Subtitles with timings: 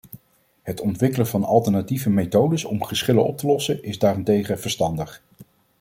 [0.61, 5.23] Het ontwikkelen van alternatieve methodes om geschillen op te lossen is daarentegen verstandig.